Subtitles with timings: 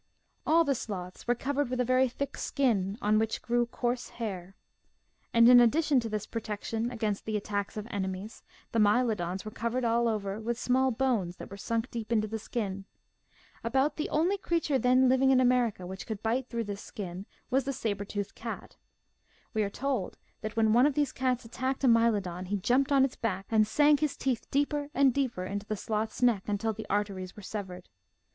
[0.47, 4.55] All the sloths were covered with a very thick skin, on which grew coarse hair.
[5.31, 8.41] And in addition 138 MIGHTY ANIMALS to this protection against the attacks of enemies
[8.71, 12.39] the Mylodons were covered all over with small bones that were sunk deep into the
[12.39, 12.85] skin.
[13.63, 17.65] About the only creature then living in America which could bite through this skin was
[17.65, 18.77] the saber toothed cat.
[19.53, 23.05] We are told that when one of these cats attacked a Mylodon, he jumped on
[23.05, 26.87] its back and sank his teeth deeper and deeper into the sloth's neck until the
[26.89, 27.87] arteries were severed.